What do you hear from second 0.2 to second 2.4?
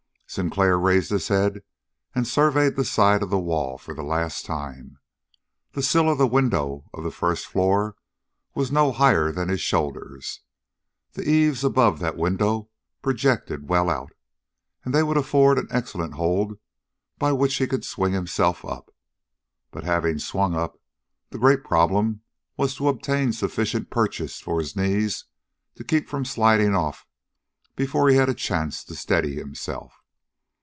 Sinclair raised his head and